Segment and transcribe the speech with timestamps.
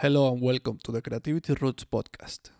[0.00, 2.50] Hello and welcome to the Creativity Roots podcast.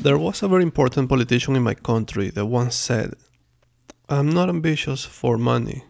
[0.00, 3.12] There was a very important politician in my country that once said,
[4.08, 5.84] I'm not ambitious for money.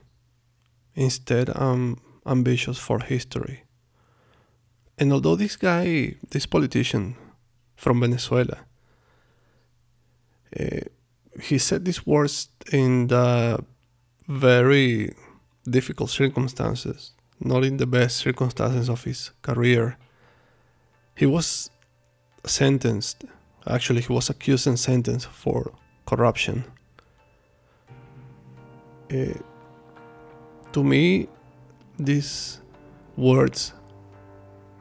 [0.94, 3.64] Instead, I'm ambitious for history.
[4.98, 7.16] And although this guy, this politician
[7.76, 8.58] from Venezuela,
[10.58, 10.80] uh,
[11.42, 13.64] he said these words in the
[14.28, 15.14] very
[15.68, 19.96] difficult circumstances, not in the best circumstances of his career.
[21.16, 21.70] He was
[22.46, 23.24] sentenced,
[23.66, 25.72] actually, he was accused and sentenced for
[26.06, 26.64] corruption.
[29.12, 29.34] Uh,
[30.74, 31.28] to me,
[31.98, 32.60] these
[33.16, 33.72] words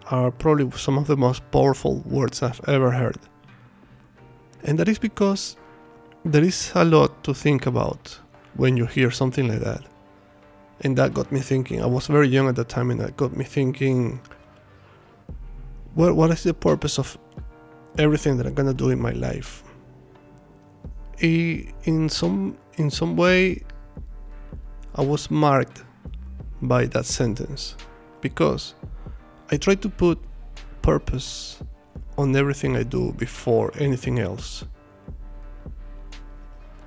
[0.07, 3.17] are probably some of the most powerful words I've ever heard.
[4.63, 5.55] And that is because
[6.25, 8.19] there is a lot to think about
[8.55, 9.83] when you hear something like that.
[10.81, 11.81] And that got me thinking.
[11.81, 14.19] I was very young at the time, and that got me thinking
[15.93, 17.17] what, what is the purpose of
[17.99, 19.63] everything that I'm gonna do in my life?
[21.19, 23.61] In some, in some way,
[24.95, 25.83] I was marked
[26.61, 27.75] by that sentence
[28.21, 28.75] because
[29.51, 30.19] I try to put
[30.83, 31.63] purpose
[32.17, 34.65] on everything I do before anything else.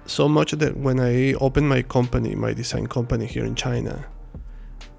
[0.07, 4.07] So much that when I opened my company, my design company here in China,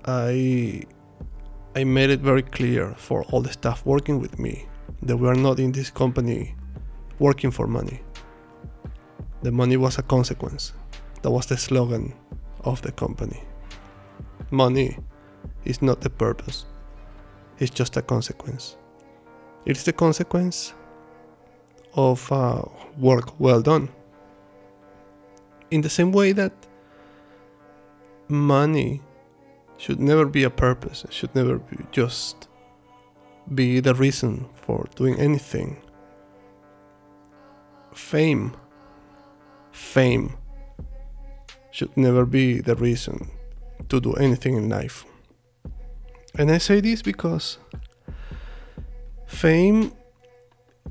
[0.05, 0.83] I
[1.77, 4.67] I made it very clear for all the staff working with me
[5.03, 6.55] that we are not in this company
[7.19, 8.01] working for money.
[9.43, 10.73] The money was a consequence.
[11.21, 12.13] That was the slogan
[12.67, 13.41] of the company.
[14.51, 14.97] Money
[15.65, 16.65] is not the purpose,
[17.59, 18.77] it's just a consequence.
[19.65, 20.73] It's the consequence
[21.93, 22.61] of uh,
[22.97, 23.89] work well done.
[25.71, 26.53] In the same way that
[28.29, 29.01] money
[29.77, 32.47] should never be a purpose, it should never be just
[33.53, 35.81] be the reason for doing anything.
[37.93, 38.55] Fame,
[39.71, 40.37] fame
[41.77, 43.29] should never be the reason
[43.87, 45.05] to do anything in life.
[46.35, 47.59] And I say this because
[49.27, 49.91] fame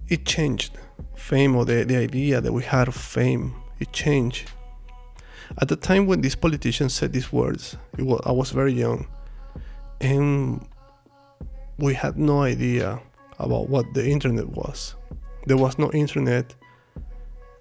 [0.08, 0.78] it changed.
[1.16, 4.48] Fame or the, the idea that we had of fame, it changed.
[5.60, 9.08] At the time when this politician said these words, was, I was very young
[10.00, 10.64] and
[11.78, 13.00] we had no idea
[13.40, 14.94] about what the internet was.
[15.46, 16.54] There was no internet.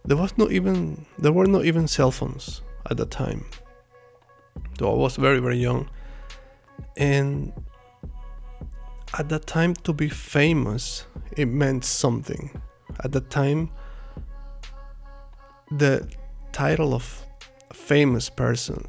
[0.04, 3.46] There was not even there were not even cell phones at the time.
[4.80, 5.90] So I was very, very young.
[6.98, 7.54] And
[9.18, 11.06] at that time, to be famous,
[11.38, 12.62] it meant something.
[13.04, 13.70] At the time,
[15.72, 16.08] the
[16.52, 17.26] title of
[17.70, 18.88] a famous person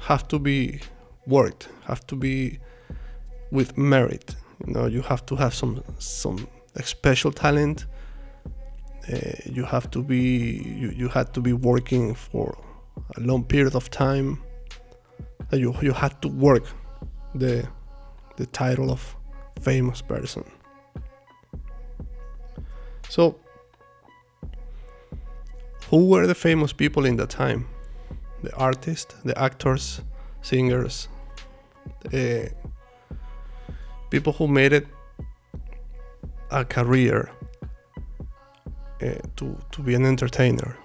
[0.00, 0.80] have to be
[1.26, 2.58] worked, have to be
[3.50, 4.36] with merit.
[4.66, 6.48] You know, you have to have some some
[6.84, 7.86] special talent.
[9.12, 9.16] Uh,
[9.46, 12.58] you have to be you, you had to be working for
[13.16, 14.42] a long period of time
[15.50, 16.64] that you you had to work
[17.34, 17.66] the
[18.36, 19.16] the title of
[19.60, 20.44] famous person.
[23.08, 23.36] So
[25.90, 27.66] who were the famous people in that time?
[28.42, 30.02] The artists, the actors,
[30.42, 31.08] singers,
[32.10, 32.52] the
[34.10, 34.86] people who made it
[36.50, 37.30] a career
[39.02, 40.76] uh, to, to be an entertainer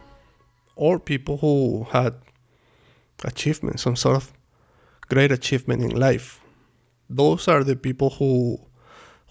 [0.75, 2.15] or people who had
[3.23, 4.33] achievement, some sort of
[5.09, 6.41] great achievement in life.
[7.09, 8.59] Those are the people who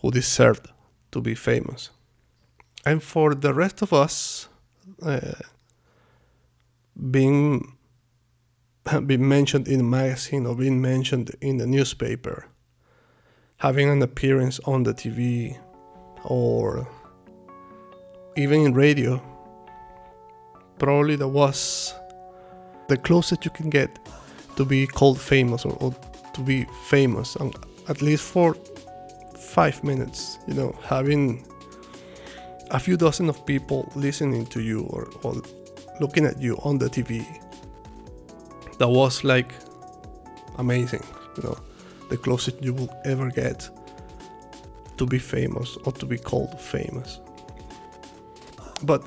[0.01, 0.69] who deserved
[1.13, 1.91] to be famous.
[2.85, 4.49] And for the rest of us,
[5.01, 5.35] uh,
[7.11, 7.77] being
[9.07, 12.47] being mentioned in a magazine or being mentioned in the newspaper,
[13.59, 15.57] having an appearance on the TV,
[16.25, 16.89] or
[18.37, 19.23] even in radio,
[20.79, 21.95] probably that was
[22.89, 23.99] the closest you can get
[24.57, 25.95] to be called famous or, or
[26.35, 27.53] to be famous, um,
[27.89, 28.55] at least for
[29.37, 30.39] five minutes.
[30.47, 31.47] You know, having
[32.71, 35.43] a few dozen of people listening to you or, or
[36.01, 37.25] looking at you on the TV.
[38.79, 39.53] That was like
[40.59, 41.03] amazing.
[41.37, 41.59] You know,
[42.09, 43.69] the closest you will ever get
[44.97, 47.21] to be famous or to be called famous.
[48.83, 49.03] But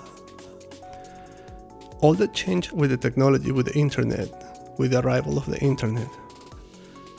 [2.05, 4.29] all that changed with the technology, with the internet,
[4.77, 6.07] with the arrival of the internet,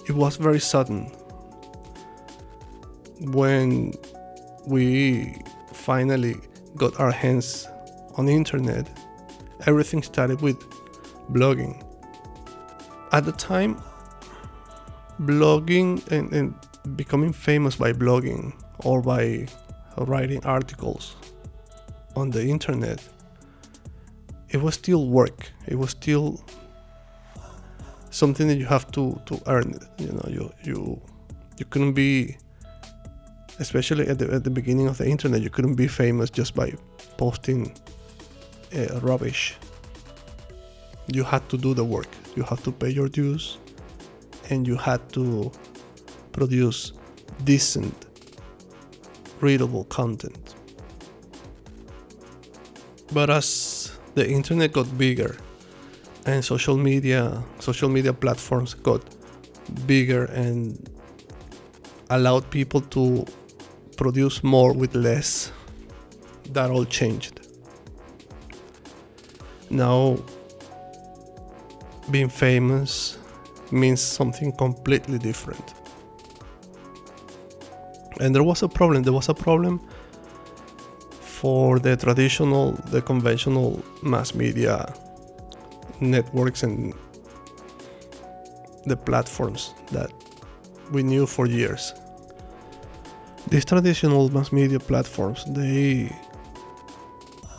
[0.08, 1.10] it was very sudden.
[3.38, 3.94] When
[4.64, 5.34] we
[5.72, 6.36] finally
[6.76, 7.66] got our hands
[8.16, 8.86] on the internet
[9.66, 10.58] everything started with
[11.32, 11.74] blogging.
[13.10, 13.82] At the time
[15.22, 16.54] blogging and, and
[16.96, 18.52] becoming famous by blogging
[18.84, 19.48] or by
[19.98, 21.16] writing articles
[22.14, 23.00] on the internet
[24.50, 25.50] it was still work.
[25.66, 26.40] It was still
[28.10, 31.00] something that you have to to earn you know you you
[31.58, 32.36] you couldn't be
[33.58, 36.72] especially at the, at the beginning of the internet you couldn't be famous just by
[37.16, 37.74] posting
[38.74, 39.56] uh, rubbish.
[41.08, 42.08] You had to do the work.
[42.34, 43.58] You had to pay your dues
[44.50, 45.50] and you had to
[46.32, 46.92] produce
[47.44, 48.06] decent
[49.40, 50.54] readable content.
[53.12, 55.36] But as the internet got bigger
[56.24, 59.02] and social media social media platforms got
[59.86, 60.90] bigger and
[62.10, 63.24] allowed people to
[63.96, 65.52] produce more with less.
[66.52, 67.40] That all changed.
[69.70, 70.16] Now
[72.10, 73.18] being famous
[73.72, 75.74] means something completely different.
[78.20, 79.80] And there was a problem there was a problem
[81.40, 84.76] for the traditional the conventional mass media
[86.00, 86.94] networks and
[88.86, 90.10] the platforms that
[90.92, 91.92] we knew for years.
[93.48, 96.10] These traditional mass media platforms they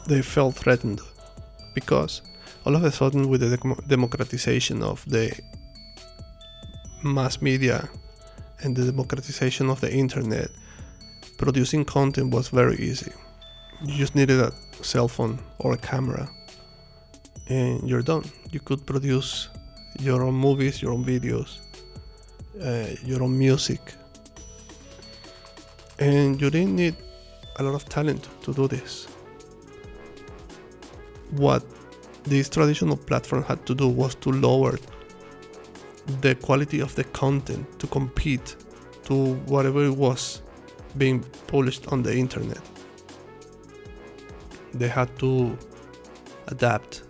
[0.07, 1.01] they felt threatened
[1.75, 2.21] because
[2.65, 3.51] all of a sudden with the
[3.87, 5.27] democratization of the
[7.03, 7.87] mass media
[8.61, 10.49] and the democratization of the internet
[11.37, 13.13] producing content was very easy
[13.83, 14.51] you just needed a
[14.81, 16.29] cell phone or a camera
[17.47, 18.23] and you're done.
[18.51, 19.49] You could produce
[19.99, 21.59] your own movies your own videos
[22.61, 23.81] uh, your own music.
[25.99, 26.95] And you didn't need
[27.57, 29.05] a lot of talent to do this.
[31.31, 31.63] What
[32.23, 34.77] these traditional platforms had to do was to lower
[36.21, 38.55] the quality of the content to compete
[39.05, 40.41] to whatever it was
[40.97, 42.61] being published on the internet
[44.79, 45.57] they had to
[46.47, 47.03] adapt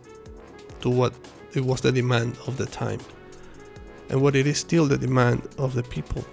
[0.81, 1.13] to what
[1.53, 2.99] it was the demand of the time.
[4.09, 6.25] And what it is still the demand of the people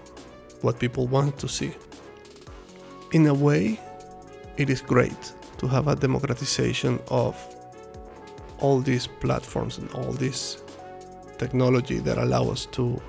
[0.65, 1.75] what people want to see.
[3.13, 3.79] In a way
[4.57, 7.37] it is great to have a democratization of
[8.59, 10.63] all these platforms and all this
[11.39, 13.01] technology that allow us to,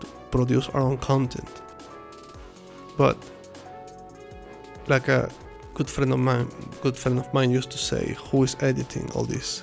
[0.00, 1.62] to produce our own content.
[2.96, 3.16] But
[4.88, 5.30] like a
[5.74, 6.48] good friend of mine
[6.82, 9.62] good friend of mine used to say who is editing all this?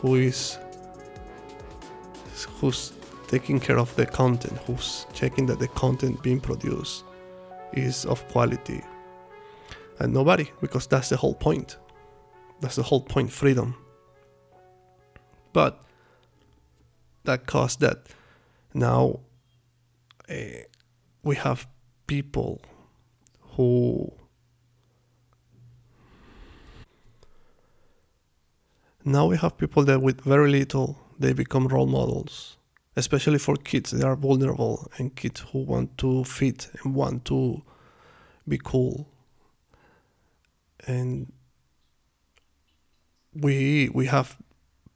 [0.00, 0.58] Who is
[2.60, 2.92] who's
[3.28, 4.58] taking care of the content?
[4.66, 7.04] Who's checking that the content being produced
[7.72, 8.82] is of quality?
[9.98, 11.78] And nobody because that's the whole point.
[12.60, 13.76] That's the whole point freedom.
[15.52, 15.80] But
[17.24, 18.06] that caused that
[18.74, 19.20] now
[20.28, 20.34] uh,
[21.22, 21.66] we have
[22.06, 22.60] people
[23.56, 24.12] who
[29.04, 32.56] now we have people that with very little they become role models
[32.96, 33.90] especially for kids.
[33.90, 37.62] They are vulnerable and kids who want to fit and want to
[38.46, 39.08] be cool.
[40.86, 41.32] And
[43.34, 44.36] we we have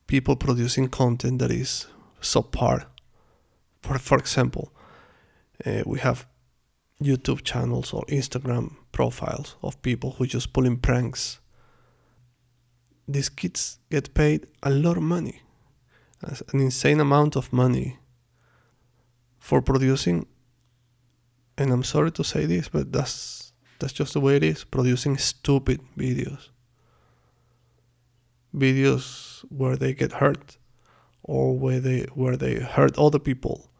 [0.06, 1.86] people producing content that is
[2.20, 2.86] subpar.
[3.82, 4.72] For for example
[5.64, 6.26] uh, we have
[7.00, 11.38] youtube channels or instagram profiles of people who just pulling pranks
[13.08, 15.42] these kids get paid a lot of money
[16.22, 17.98] an insane amount of money
[19.38, 20.26] for producing
[21.56, 25.16] and I'm sorry to say this but that's that's just the way it is producing
[25.16, 26.48] stupid videos.
[28.54, 30.58] Videos where they get hurt
[31.22, 33.70] or where they where they hurt other people.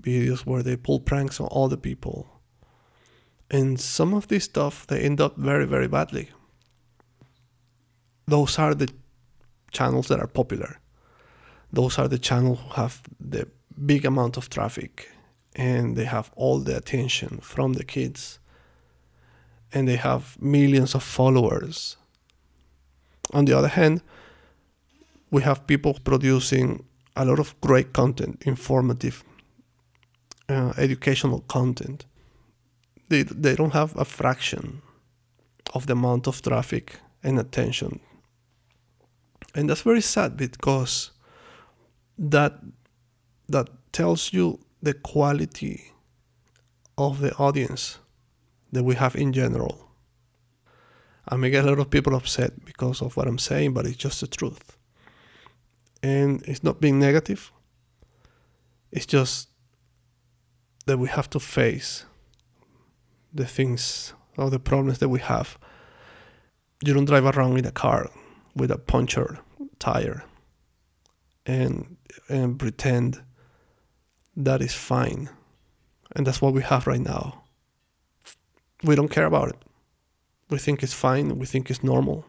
[0.00, 2.40] Videos where they pull pranks on other people.
[3.50, 6.30] And some of this stuff they end up very very badly
[8.26, 8.88] those are the
[9.72, 10.78] channels that are popular.
[11.72, 13.48] Those are the channels who have the
[13.86, 15.10] big amount of traffic
[15.56, 18.38] and they have all the attention from the kids
[19.72, 21.96] and they have millions of followers.
[23.32, 24.02] On the other hand
[25.30, 26.84] we have people producing
[27.16, 29.24] a lot of great content informative
[30.48, 32.04] uh, educational content.
[33.08, 34.82] They, they don't have a fraction
[35.74, 38.00] of the amount of traffic and attention
[39.54, 41.10] and that's very sad because
[42.18, 42.60] that
[43.48, 45.92] that tells you the quality
[46.96, 47.98] of the audience
[48.72, 49.90] that we have in general.
[51.28, 53.96] I may get a lot of people upset because of what I'm saying, but it's
[53.96, 54.76] just the truth.
[56.02, 57.52] And it's not being negative,
[58.90, 59.48] it's just
[60.86, 62.04] that we have to face
[63.32, 65.58] the things or the problems that we have.
[66.84, 68.10] You don't drive around in a car
[68.54, 69.38] with a punctured
[69.78, 70.24] tire
[71.46, 71.96] and
[72.28, 73.22] and pretend
[74.36, 75.28] that is fine.
[76.14, 77.42] And that's what we have right now.
[78.82, 79.56] We don't care about it.
[80.50, 82.24] We think it's fine, we think it's normal.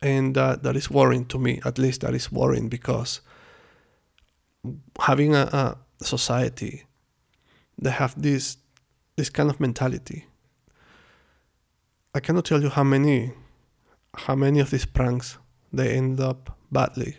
[0.00, 3.20] And uh, that is worrying to me, at least that is worrying because
[5.00, 6.84] having a, a society
[7.78, 8.58] that have this
[9.16, 10.26] this kind of mentality.
[12.14, 13.32] I cannot tell you how many
[14.16, 15.38] how many of these pranks
[15.72, 17.16] they end up badly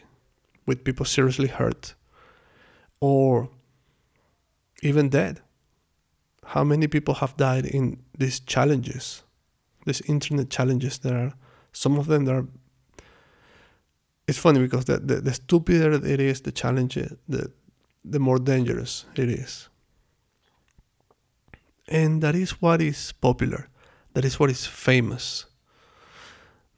[0.66, 1.96] with people seriously hurt
[3.00, 3.50] or
[4.82, 5.42] even dead.
[6.46, 9.24] How many people have died in these challenges,
[9.86, 11.34] these internet challenges there are
[11.72, 12.48] some of them that are
[14.28, 17.52] it's funny because the, the, the stupider it is the challenge the
[18.06, 19.70] the more dangerous it is.
[21.88, 23.68] And that is what is popular.
[24.14, 25.46] That is what is famous.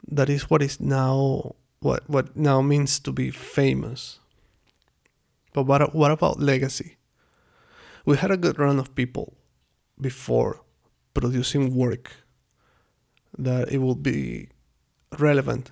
[0.07, 4.19] That is what is now what what now means to be famous.
[5.53, 6.97] But what what about legacy?
[8.05, 9.33] We had a good run of people
[9.99, 10.61] before
[11.13, 12.11] producing work
[13.37, 14.49] that it will be
[15.19, 15.71] relevant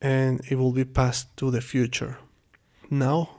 [0.00, 2.18] and it will be passed to the future.
[2.90, 3.30] Now,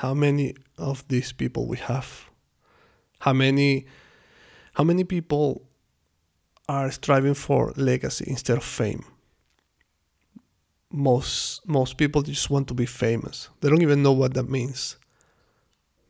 [0.00, 2.30] how many of these people we have?
[3.20, 3.86] How many
[4.74, 5.68] how many people
[6.72, 9.04] are striving for legacy instead of fame?
[10.90, 13.48] Most most people just want to be famous.
[13.60, 14.96] They don't even know what that means.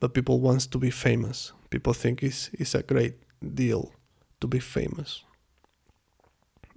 [0.00, 1.52] But people wants to be famous.
[1.70, 3.14] People think it's it's a great
[3.54, 3.92] deal
[4.40, 5.24] to be famous.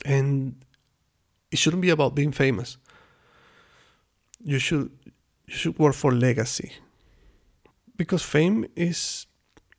[0.05, 0.55] And
[1.51, 2.77] it shouldn't be about being famous.
[4.43, 4.89] You should
[5.47, 6.71] you should work for legacy.
[7.97, 9.27] Because fame is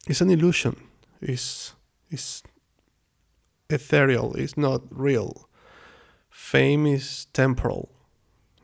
[0.06, 0.74] is an illusion.
[1.20, 1.74] Is
[2.10, 2.42] is
[3.70, 5.48] ethereal, it's not real.
[6.30, 7.90] Fame is temporal.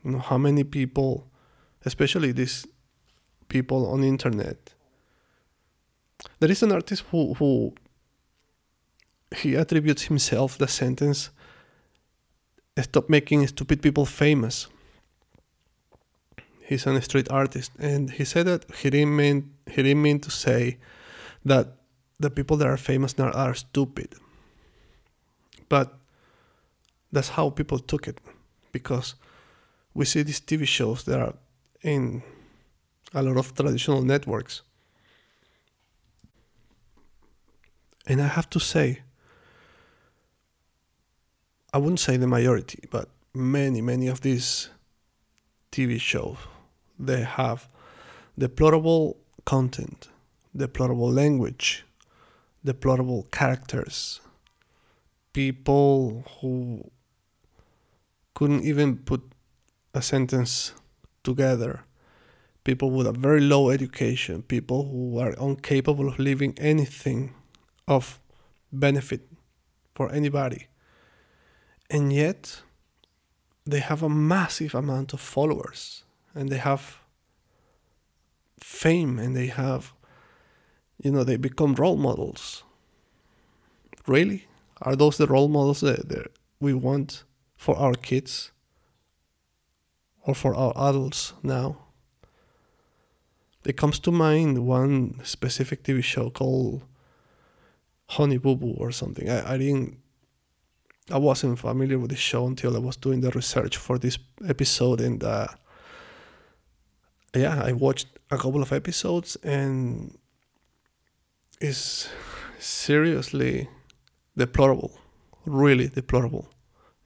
[0.05, 1.29] You know how many people,
[1.85, 2.67] especially these
[3.49, 4.75] people on the internet.
[6.41, 7.75] There is an artist who who
[9.37, 11.31] he attributes himself the sentence
[12.81, 14.69] stop making stupid people famous.
[16.65, 20.31] He's a street artist and he said that he didn't mean he didn't mean to
[20.31, 20.79] say
[21.45, 21.67] that
[22.19, 24.15] the people that are famous now are stupid.
[25.73, 25.95] But
[27.11, 28.21] that's how people took it
[28.73, 29.15] because
[29.95, 31.35] we see these TV shows that are
[31.81, 32.23] in
[33.15, 34.61] a lot of traditional networks.
[38.07, 39.01] And I have to say,
[41.73, 44.69] I wouldn't say the majority, but many, many of these
[45.71, 46.37] TV shows,
[46.99, 47.67] they have
[48.37, 50.11] deplorable content,
[50.55, 51.87] deplorable language,
[52.63, 54.21] deplorable characters,
[55.33, 56.91] people who
[58.35, 59.23] couldn't even put
[59.95, 60.73] a sentence
[61.23, 61.85] together,
[62.65, 67.35] people with a very low education, people who are incapable of living anything
[67.87, 68.21] of
[68.73, 69.29] benefit
[69.95, 70.69] for anybody.
[71.91, 72.63] And yet,
[73.67, 76.99] they have a massive amount of followers and they have
[78.59, 79.95] fame and they have
[81.03, 82.63] you know, they become role models.
[84.07, 84.47] Really?
[84.83, 87.25] Are those the role models that, that we want
[87.57, 88.51] for our kids
[90.27, 91.79] or for our adults now?
[93.65, 96.83] It comes to mind one specific TV show called
[98.09, 99.31] Honey Boo Boo or something.
[99.31, 99.99] I, I didn't
[101.11, 105.01] I wasn't familiar with the show until I was doing the research for this episode
[105.01, 105.49] and uh,
[107.35, 110.17] yeah, I watched a couple of episodes and
[111.61, 112.09] is
[112.59, 113.69] seriously
[114.37, 114.99] deplorable,
[115.45, 116.49] really deplorable.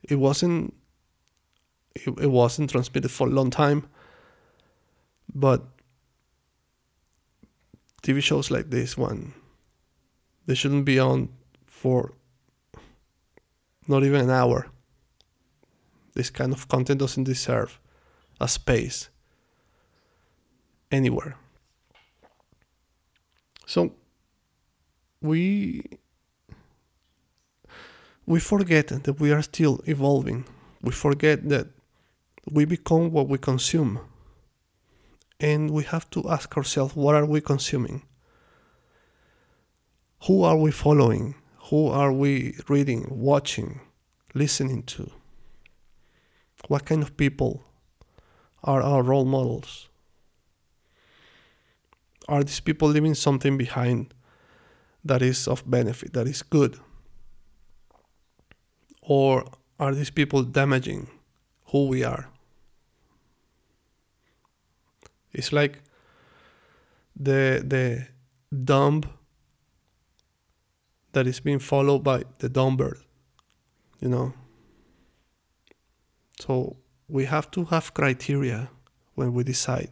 [0.03, 0.73] It wasn't
[1.95, 3.87] it, it wasn't transmitted for a long time,
[5.33, 5.65] but
[8.03, 9.33] TV shows like this one,
[10.45, 11.29] they shouldn't be on
[11.65, 12.13] for
[13.87, 14.67] not even an hour.
[16.13, 17.79] This kind of content doesn't deserve
[18.39, 19.09] a space
[20.91, 21.35] anywhere.
[23.65, 23.91] So
[25.21, 25.83] we
[28.27, 30.43] we forget that we are still evolving.
[30.81, 31.67] We forget that
[32.51, 33.99] we become what we consume.
[35.39, 38.03] And we have to ask ourselves what are we consuming?
[40.25, 41.35] Who are we following?
[41.69, 43.79] Who are we reading, watching,
[44.33, 45.09] listening to?
[46.67, 47.63] What kind of people
[48.63, 49.87] are our role models?
[52.27, 54.13] Are these people leaving something behind
[55.05, 56.77] that is of benefit, that is good?
[59.09, 59.45] Or
[59.79, 61.07] are these people damaging
[61.67, 62.27] who we are?
[65.31, 65.79] It's like
[67.15, 68.07] the the
[68.51, 69.03] dumb
[71.13, 72.99] that is being followed by the dumb bird,
[74.01, 74.33] you know.
[76.41, 76.75] So
[77.07, 78.69] we have to have criteria
[79.15, 79.89] when we decide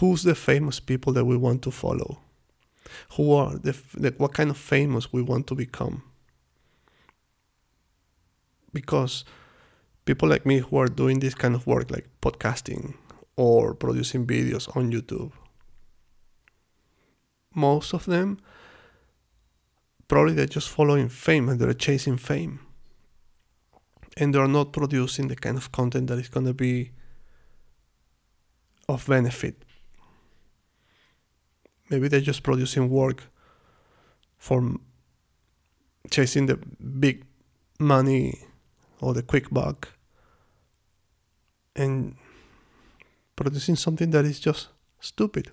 [0.00, 2.18] who's the famous people that we want to follow
[3.16, 6.02] who are the, the, what kind of famous we want to become
[8.72, 9.24] because
[10.04, 12.94] people like me who are doing this kind of work like podcasting
[13.36, 15.32] or producing videos on YouTube
[17.54, 18.38] most of them
[20.06, 22.60] probably they're just following fame and they're chasing fame.
[24.16, 26.90] And they're not producing the kind of content that is going to be
[28.88, 29.64] of benefit.
[31.90, 33.24] Maybe they're just producing work
[34.38, 34.76] for
[36.10, 37.24] chasing the big
[37.78, 38.40] money
[39.00, 39.88] or the quick buck
[41.76, 42.16] and
[43.36, 44.68] producing something that is just
[45.00, 45.50] stupid.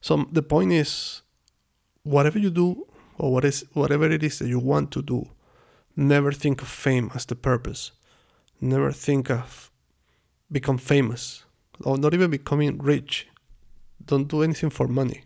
[0.00, 1.22] So the point is
[2.02, 2.86] whatever you do
[3.18, 5.28] or what is whatever it is that you want to do,
[5.94, 7.92] never think of fame as the purpose.
[8.60, 9.70] Never think of
[10.50, 11.44] become famous
[11.84, 13.28] or not even becoming rich.
[14.04, 15.22] Don't do anything for money.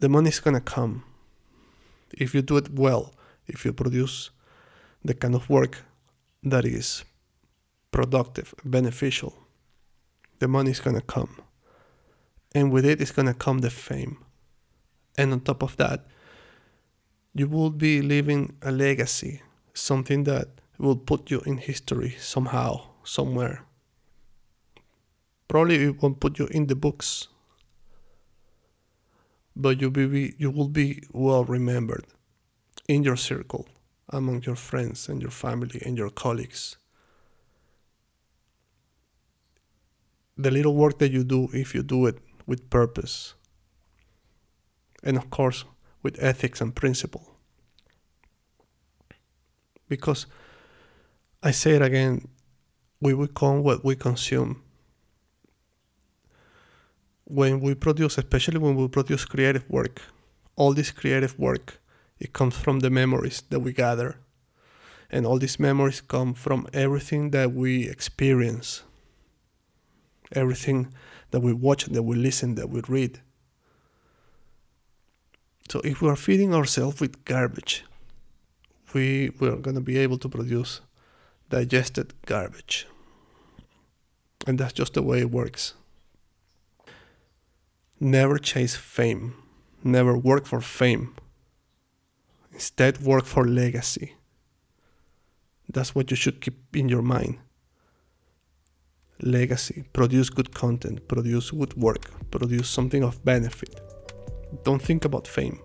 [0.00, 1.04] The money is gonna come
[2.12, 3.14] if you do it well,
[3.46, 4.30] if you produce
[5.04, 5.84] the kind of work
[6.42, 7.04] that is
[7.90, 9.34] productive, beneficial.
[10.38, 11.36] The money is gonna come.
[12.54, 14.18] And with it is gonna come the fame.
[15.16, 16.06] And on top of that,
[17.34, 19.42] you will be leaving a legacy,
[19.74, 20.48] something that
[20.78, 23.64] will put you in history somehow, somewhere
[25.52, 27.28] probably it won't put you in the books
[29.54, 32.06] but you be you will be well remembered
[32.88, 33.66] in your circle
[34.08, 36.76] among your friends and your family and your colleagues.
[40.36, 43.34] The little work that you do if you do it with purpose
[45.02, 45.64] and of course
[46.02, 47.28] with ethics and principle.
[49.88, 50.26] Because
[51.42, 52.28] i say it again
[53.00, 54.62] we become what we consume
[57.32, 60.02] when we produce, especially when we produce creative work,
[60.54, 61.80] all this creative work,
[62.20, 64.18] it comes from the memories that we gather.
[65.10, 68.82] And all these memories come from everything that we experience,
[70.32, 70.92] everything
[71.30, 73.20] that we watch, that we listen, that we read.
[75.70, 77.84] So if we are feeding ourselves with garbage,
[78.92, 80.82] we we're gonna be able to produce
[81.48, 82.86] digested garbage.
[84.46, 85.74] And that's just the way it works.
[88.02, 89.34] Never chase fame.
[89.84, 91.14] Never work for fame.
[92.52, 94.16] Instead, work for legacy.
[95.68, 97.38] That's what you should keep in your mind.
[99.20, 99.84] Legacy.
[99.92, 101.06] Produce good content.
[101.06, 102.10] Produce good work.
[102.32, 103.80] Produce something of benefit.
[104.64, 105.60] Don't think about fame.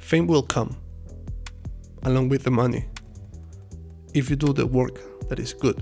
[0.00, 0.76] Fame will come
[2.02, 2.86] along with the money
[4.14, 5.78] if you do the work that is good,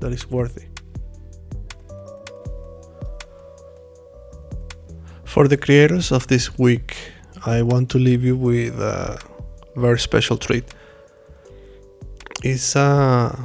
[0.00, 0.69] that is worthy.
[5.30, 6.96] For the creators of this week,
[7.46, 9.16] I want to leave you with a
[9.76, 10.64] very special treat.
[12.42, 13.38] It's a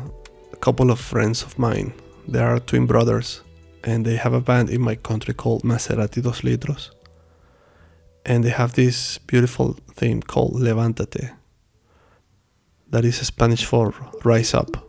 [0.62, 1.94] couple of friends of mine.
[2.28, 3.42] They are twin brothers,
[3.84, 6.90] and they have a band in my country called Masseratti Dos Litros.
[8.26, 11.36] And they have this beautiful theme called Levántate.
[12.90, 13.94] That is Spanish for
[14.24, 14.85] rise up.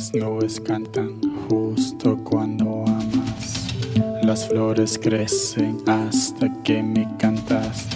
[0.00, 3.74] Las nubes cantan justo cuando amas.
[4.22, 7.86] Las flores crecen hasta que me cantas.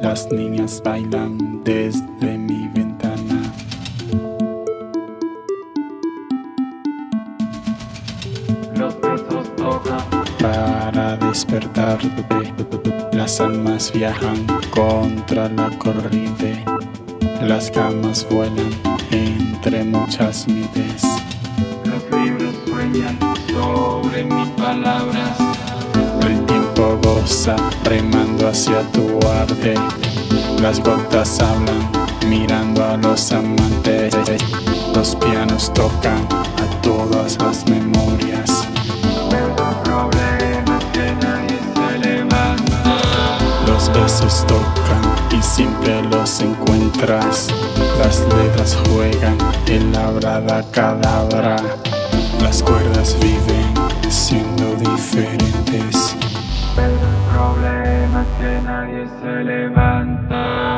[0.00, 3.42] Las niñas bailan desde mi ventana.
[8.74, 10.00] Los besos tocan
[10.40, 12.54] para despertarte.
[13.12, 16.64] Las almas viajan contra la corriente
[17.42, 18.70] Las camas vuelan
[19.10, 21.23] entre muchas nubes.
[22.94, 25.36] Sobre mis palabras.
[26.22, 29.74] El tiempo goza remando hacia tu arte.
[30.62, 31.90] Las gotas hablan
[32.28, 34.14] mirando a los amantes.
[34.94, 38.68] Los pianos tocan a todas las memorias.
[43.66, 47.48] Los besos tocan y siempre los encuentras.
[47.98, 51.56] Las letras juegan en la brada cadabra.
[52.40, 53.74] Las cuerdas viven
[54.10, 56.16] siendo diferentes.
[56.76, 60.73] Los problemas que nadie se levanta.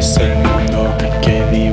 [0.00, 1.69] Es el mundo que dibujó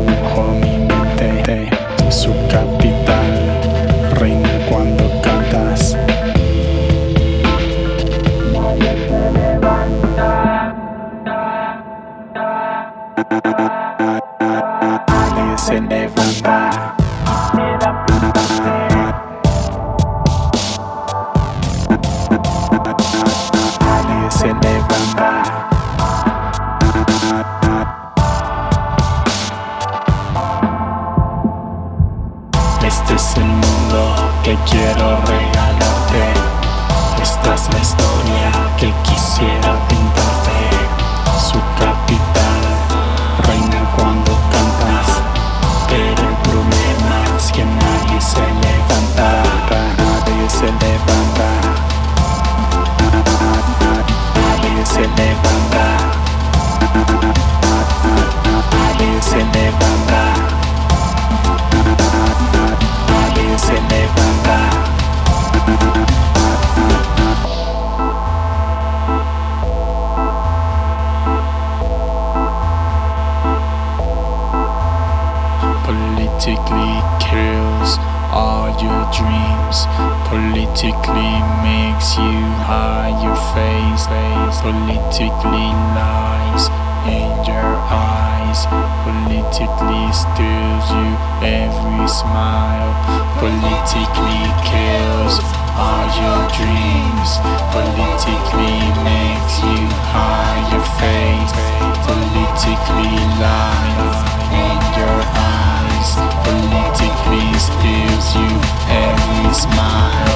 [82.67, 84.03] hide your face.
[84.11, 86.67] face Politically lies
[87.07, 88.67] in your eyes.
[89.07, 91.07] Politically steals you
[91.39, 92.91] every smile.
[93.39, 95.39] Politically kills
[95.79, 97.39] all your dreams.
[97.71, 99.79] Politically makes you
[100.11, 101.55] hide your face.
[102.03, 104.17] Politically lies
[104.51, 105.19] in your
[105.55, 106.09] eyes.
[106.43, 108.51] Politically steals you
[108.91, 110.27] every smile.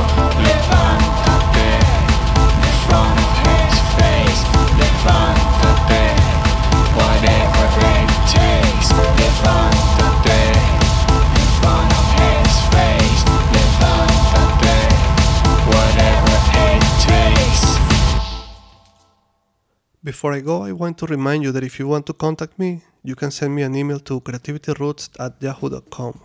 [20.03, 22.81] Before I go, I want to remind you that if you want to contact me,
[23.03, 26.19] you can send me an email to creativityroots at yahoo.com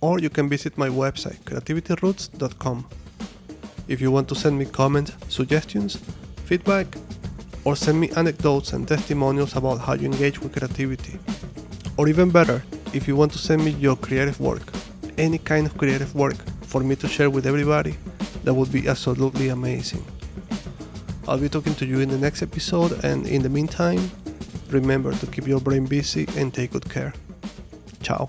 [0.00, 2.88] or you can visit my website creativityroots.com.
[3.88, 5.96] If you want to send me comments, suggestions,
[6.44, 6.86] feedback,
[7.64, 11.18] or send me anecdotes and testimonials about how you engage with creativity,
[11.96, 12.62] or even better,
[12.92, 14.72] if you want to send me your creative work,
[15.18, 17.96] any kind of creative work for me to share with everybody,
[18.44, 20.04] that would be absolutely amazing.
[21.28, 24.10] I'll be talking to you in the next episode, and in the meantime,
[24.70, 27.12] remember to keep your brain busy and take good care.
[28.02, 28.28] Ciao.